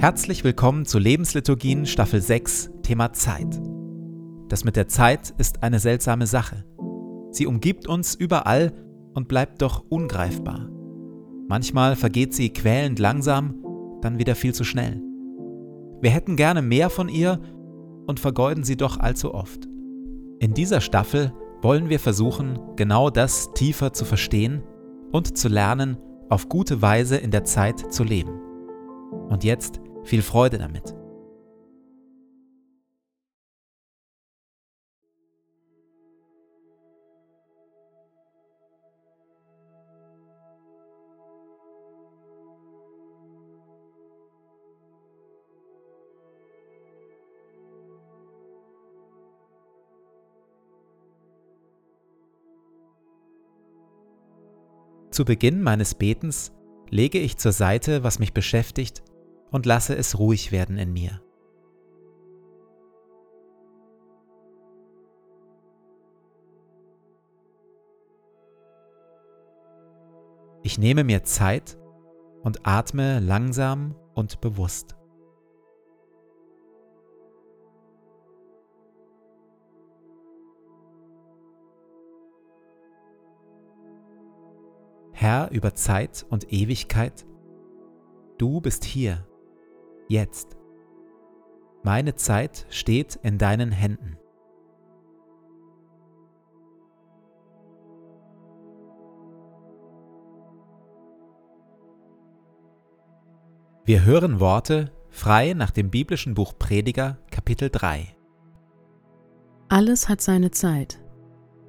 [0.00, 3.60] Herzlich willkommen zu Lebensliturgien Staffel 6, Thema Zeit.
[4.48, 6.64] Das mit der Zeit ist eine seltsame Sache.
[7.32, 8.72] Sie umgibt uns überall
[9.14, 10.68] und bleibt doch ungreifbar.
[11.48, 13.56] Manchmal vergeht sie quälend langsam,
[14.00, 15.02] dann wieder viel zu schnell.
[16.00, 17.40] Wir hätten gerne mehr von ihr
[18.06, 19.66] und vergeuden sie doch allzu oft.
[20.38, 24.62] In dieser Staffel wollen wir versuchen, genau das tiefer zu verstehen
[25.10, 25.96] und zu lernen,
[26.28, 28.40] auf gute Weise in der Zeit zu leben.
[29.28, 30.94] Und jetzt viel Freude damit.
[55.10, 56.52] Zu Beginn meines Betens
[56.90, 59.02] lege ich zur Seite, was mich beschäftigt
[59.50, 61.20] und lasse es ruhig werden in mir.
[70.62, 71.78] Ich nehme mir Zeit
[72.42, 74.96] und atme langsam und bewusst.
[85.12, 87.26] Herr über Zeit und Ewigkeit,
[88.36, 89.27] du bist hier
[90.08, 90.56] jetzt.
[91.82, 94.16] Meine Zeit steht in deinen Händen.
[103.84, 108.14] Wir hören Worte frei nach dem biblischen Buch Prediger Kapitel 3.
[109.70, 111.00] Alles hat seine Zeit.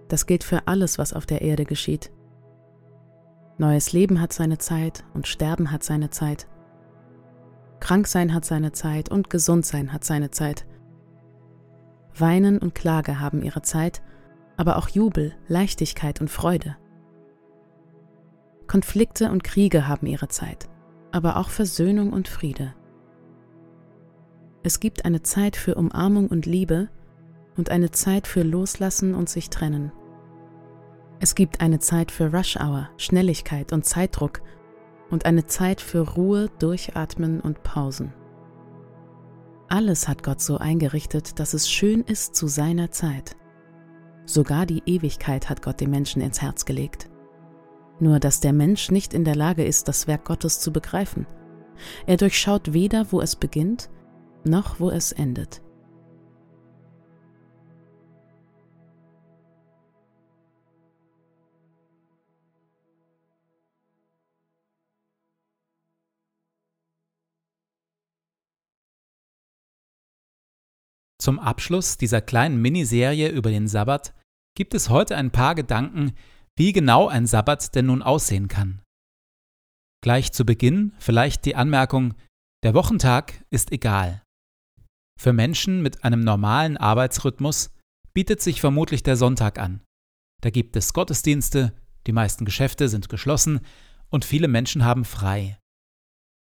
[0.10, 2.12] Das gilt für alles, was auf der Erde geschieht.
[3.58, 6.48] Neues Leben hat seine Zeit und Sterben hat seine Zeit.
[7.80, 10.66] Kranksein hat seine Zeit und Gesundsein hat seine Zeit.
[12.17, 14.02] Weinen und Klage haben ihre Zeit,
[14.58, 16.76] aber auch Jubel, Leichtigkeit und Freude.
[18.67, 20.70] Konflikte und Kriege haben ihre Zeit,
[21.11, 22.76] aber auch Versöhnung und Friede.
[24.61, 26.89] Es gibt eine Zeit für Umarmung und Liebe
[27.55, 29.92] und eine Zeit für Loslassen und sich trennen.
[31.20, 34.42] Es gibt eine Zeit für Rush Hour, Schnelligkeit und Zeitdruck
[35.09, 38.14] und eine Zeit für Ruhe, Durchatmen und Pausen.
[39.67, 43.36] Alles hat Gott so eingerichtet, dass es schön ist zu seiner Zeit.
[44.25, 47.09] Sogar die Ewigkeit hat Gott dem Menschen ins Herz gelegt.
[47.99, 51.27] Nur dass der Mensch nicht in der Lage ist, das Werk Gottes zu begreifen.
[52.08, 53.89] Er durchschaut weder, wo es beginnt,
[54.43, 55.61] noch wo es endet.
[71.21, 74.13] Zum Abschluss dieser kleinen Miniserie über den Sabbat
[74.55, 76.13] gibt es heute ein paar Gedanken,
[76.55, 78.81] wie genau ein Sabbat denn nun aussehen kann.
[80.02, 82.13] Gleich zu Beginn vielleicht die Anmerkung,
[82.63, 84.23] der Wochentag ist egal.
[85.19, 87.71] Für Menschen mit einem normalen Arbeitsrhythmus
[88.13, 89.81] bietet sich vermutlich der Sonntag an.
[90.41, 91.73] Da gibt es Gottesdienste,
[92.07, 93.59] die meisten Geschäfte sind geschlossen
[94.09, 95.57] und viele Menschen haben frei.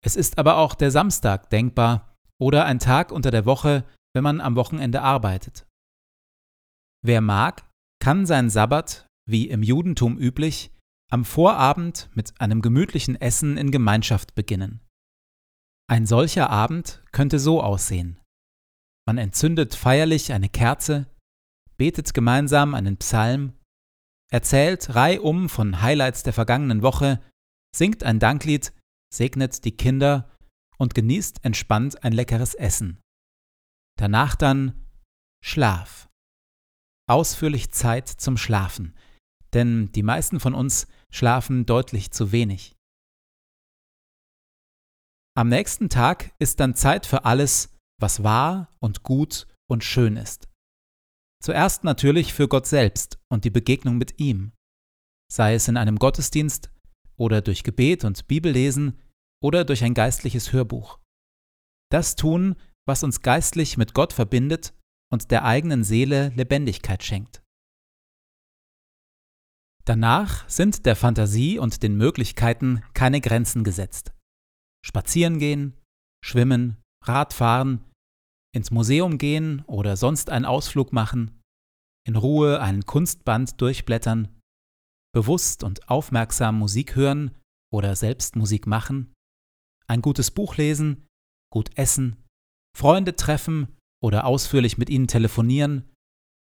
[0.02, 4.40] Es ist aber auch der Samstag denkbar oder ein Tag unter der Woche, wenn man
[4.40, 5.66] am Wochenende arbeitet.
[7.04, 7.68] Wer mag,
[8.00, 10.70] kann seinen Sabbat, wie im Judentum üblich,
[11.10, 14.80] am Vorabend mit einem gemütlichen Essen in Gemeinschaft beginnen.
[15.88, 18.18] Ein solcher Abend könnte so aussehen.
[19.06, 21.06] Man entzündet feierlich eine Kerze,
[21.76, 23.52] betet gemeinsam einen Psalm,
[24.30, 27.20] erzählt reihum von Highlights der vergangenen Woche,
[27.76, 28.72] singt ein Danklied,
[29.12, 30.30] segnet die Kinder
[30.78, 33.00] und genießt entspannt ein leckeres Essen.
[33.96, 34.86] Danach dann
[35.44, 36.08] Schlaf.
[37.08, 38.96] Ausführlich Zeit zum Schlafen,
[39.52, 42.74] denn die meisten von uns schlafen deutlich zu wenig.
[45.36, 50.48] Am nächsten Tag ist dann Zeit für alles, was wahr und gut und schön ist.
[51.42, 54.52] Zuerst natürlich für Gott selbst und die Begegnung mit ihm,
[55.30, 56.70] sei es in einem Gottesdienst
[57.16, 58.98] oder durch Gebet und Bibellesen
[59.42, 61.00] oder durch ein geistliches Hörbuch.
[61.90, 64.74] Das tun, was uns geistlich mit Gott verbindet
[65.12, 67.42] und der eigenen Seele Lebendigkeit schenkt.
[69.84, 74.12] Danach sind der Fantasie und den Möglichkeiten keine Grenzen gesetzt.
[74.84, 75.78] Spazieren gehen,
[76.24, 77.84] schwimmen, Radfahren,
[78.54, 81.42] ins Museum gehen oder sonst einen Ausflug machen,
[82.06, 84.40] in Ruhe einen Kunstband durchblättern,
[85.12, 87.30] bewusst und aufmerksam Musik hören
[87.72, 89.12] oder selbst Musik machen,
[89.86, 91.06] ein gutes Buch lesen
[91.52, 92.23] gut essen,
[92.76, 95.90] Freunde treffen oder ausführlich mit ihnen telefonieren,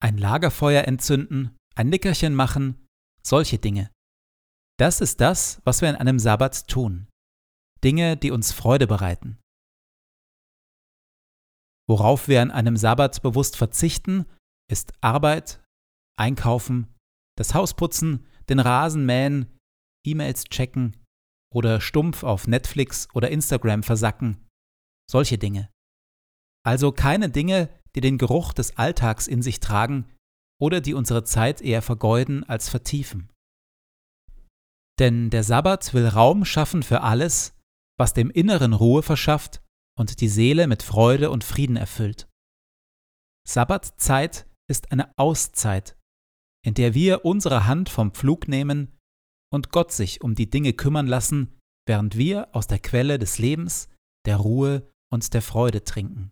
[0.02, 2.86] ein Lagerfeuer entzünden, ein Nickerchen machen,
[3.24, 3.90] solche Dinge.
[4.78, 7.08] Das ist das, was wir in einem Sabbat tun.
[7.84, 9.40] Dinge, die uns Freude bereiten.
[11.90, 14.26] Worauf wir an einem Sabbat bewusst verzichten,
[14.70, 15.64] ist Arbeit,
[16.20, 16.94] Einkaufen,
[17.38, 19.58] das Haus putzen, den Rasen mähen,
[20.06, 20.98] E-Mails checken
[21.54, 24.46] oder stumpf auf Netflix oder Instagram versacken.
[25.10, 25.70] Solche Dinge.
[26.66, 30.06] Also keine Dinge, die den Geruch des Alltags in sich tragen
[30.62, 33.30] oder die unsere Zeit eher vergeuden als vertiefen.
[35.00, 37.56] Denn der Sabbat will Raum schaffen für alles,
[38.00, 39.62] was dem Inneren Ruhe verschafft
[39.98, 42.28] und die Seele mit Freude und Frieden erfüllt.
[43.48, 45.98] Sabbatzeit ist eine Auszeit,
[46.66, 48.98] in der wir unsere Hand vom Pflug nehmen
[49.52, 51.58] und Gott sich um die Dinge kümmern lassen,
[51.88, 53.90] während wir aus der Quelle des Lebens,
[54.26, 56.32] der Ruhe und der Freude trinken.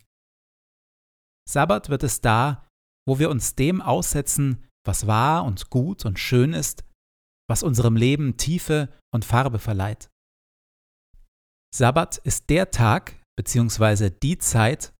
[1.47, 2.67] Sabbat wird es da,
[3.07, 6.83] wo wir uns dem aussetzen, was wahr und gut und schön ist,
[7.47, 10.09] was unserem Leben Tiefe und Farbe verleiht.
[11.73, 14.09] Sabbat ist der Tag bzw.
[14.09, 14.93] die Zeit,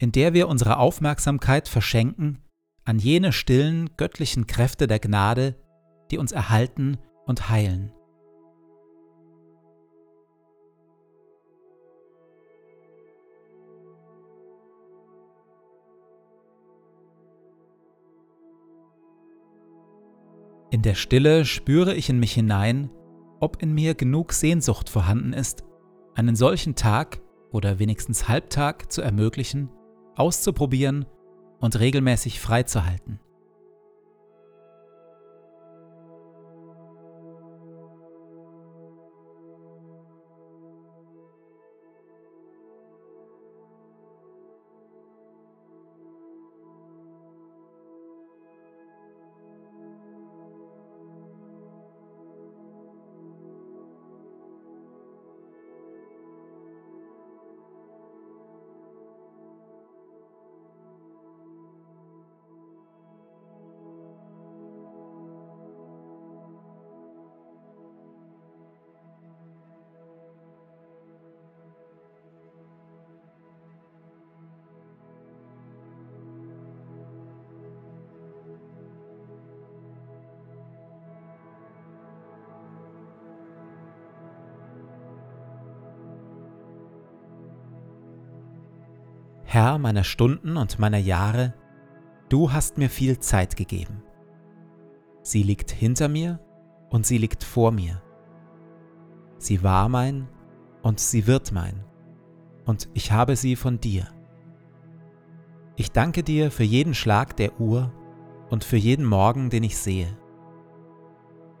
[0.00, 2.42] in der wir unsere Aufmerksamkeit verschenken
[2.84, 5.56] an jene stillen göttlichen Kräfte der Gnade,
[6.10, 7.92] die uns erhalten und heilen.
[20.70, 22.90] In der Stille spüre ich in mich hinein,
[23.40, 25.64] ob in mir genug Sehnsucht vorhanden ist,
[26.14, 27.20] einen solchen Tag
[27.52, 29.70] oder wenigstens Halbtag zu ermöglichen,
[30.16, 31.06] auszuprobieren
[31.60, 33.20] und regelmäßig freizuhalten.
[89.48, 91.54] Herr meiner Stunden und meiner Jahre,
[92.28, 94.02] du hast mir viel Zeit gegeben.
[95.22, 96.40] Sie liegt hinter mir
[96.90, 98.02] und sie liegt vor mir.
[99.38, 100.26] Sie war mein
[100.82, 101.84] und sie wird mein,
[102.64, 104.08] und ich habe sie von dir.
[105.76, 107.92] Ich danke dir für jeden Schlag der Uhr
[108.50, 110.08] und für jeden Morgen, den ich sehe.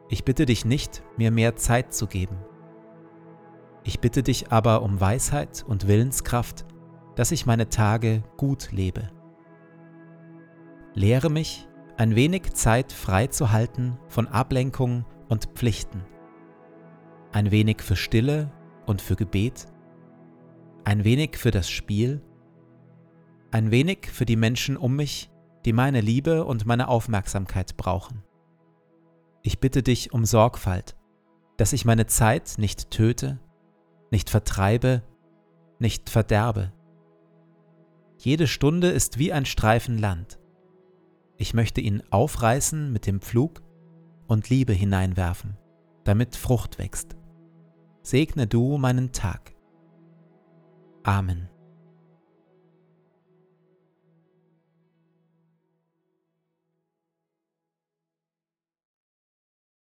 [0.08, 2.38] Ich bitte dich nicht, mir mehr Zeit zu geben.
[3.84, 6.66] Ich bitte dich aber um Weisheit und Willenskraft,
[7.16, 9.10] dass ich meine Tage gut lebe.
[10.94, 11.66] Lehre mich,
[11.96, 16.04] ein wenig Zeit frei zu halten von Ablenkung und Pflichten.
[17.32, 18.52] Ein wenig für Stille
[18.86, 19.66] und für Gebet.
[20.84, 22.22] Ein wenig für das Spiel.
[23.50, 25.30] Ein wenig für die Menschen um mich,
[25.64, 28.22] die meine Liebe und meine Aufmerksamkeit brauchen.
[29.42, 30.96] Ich bitte dich um Sorgfalt,
[31.56, 33.38] dass ich meine Zeit nicht töte,
[34.10, 35.02] nicht vertreibe,
[35.78, 36.72] nicht verderbe.
[38.26, 40.40] Jede Stunde ist wie ein Streifen Land.
[41.36, 43.62] Ich möchte ihn aufreißen mit dem Pflug
[44.26, 45.56] und Liebe hineinwerfen,
[46.02, 47.14] damit Frucht wächst.
[48.02, 49.54] Segne du meinen Tag.
[51.04, 51.48] Amen.